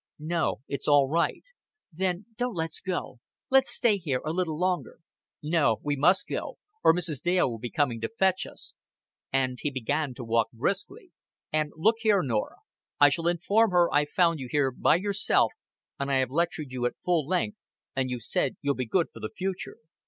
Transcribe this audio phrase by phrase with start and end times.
[0.17, 1.43] "No, it's all right."
[1.93, 3.19] "Then, don't let's go.
[3.51, 5.01] Let's stay here a little longer"
[5.43, 7.21] "No, we must go or Mrs.
[7.21, 8.73] Dale will be coming to fetch us;"
[9.31, 11.11] and he began to walk briskly.
[11.53, 12.61] "And look here, Norah.
[12.99, 15.51] I shall inform her I found you here by yourself,
[15.99, 17.59] and I have lectured you at full length,
[17.95, 19.77] and you've said you'll be good for the future.